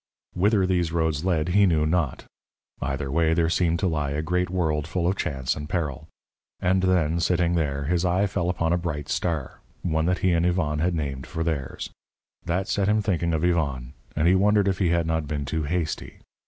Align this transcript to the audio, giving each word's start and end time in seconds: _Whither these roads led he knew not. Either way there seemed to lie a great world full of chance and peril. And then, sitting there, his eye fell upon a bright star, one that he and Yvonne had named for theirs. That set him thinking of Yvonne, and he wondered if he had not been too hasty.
_Whither 0.41 0.65
these 0.65 0.91
roads 0.91 1.25
led 1.25 1.49
he 1.49 1.67
knew 1.67 1.85
not. 1.85 2.25
Either 2.81 3.11
way 3.11 3.35
there 3.35 3.51
seemed 3.51 3.77
to 3.81 3.87
lie 3.87 4.09
a 4.09 4.23
great 4.23 4.49
world 4.49 4.87
full 4.87 5.07
of 5.07 5.15
chance 5.15 5.55
and 5.55 5.69
peril. 5.69 6.07
And 6.59 6.81
then, 6.81 7.19
sitting 7.19 7.53
there, 7.53 7.83
his 7.83 8.03
eye 8.03 8.25
fell 8.25 8.49
upon 8.49 8.73
a 8.73 8.79
bright 8.79 9.09
star, 9.09 9.59
one 9.83 10.07
that 10.07 10.17
he 10.25 10.31
and 10.31 10.43
Yvonne 10.43 10.79
had 10.79 10.95
named 10.95 11.27
for 11.27 11.43
theirs. 11.43 11.91
That 12.45 12.67
set 12.67 12.89
him 12.89 13.03
thinking 13.03 13.31
of 13.31 13.43
Yvonne, 13.43 13.93
and 14.15 14.27
he 14.27 14.33
wondered 14.33 14.67
if 14.67 14.79
he 14.79 14.89
had 14.89 15.05
not 15.05 15.27
been 15.27 15.45
too 15.45 15.65
hasty. 15.65 16.21